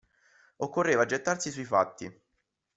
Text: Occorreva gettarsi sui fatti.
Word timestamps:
Occorreva 0.57 1.05
gettarsi 1.05 1.51
sui 1.51 1.63
fatti. 1.63 2.11